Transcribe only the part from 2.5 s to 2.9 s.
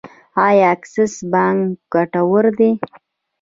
دی؟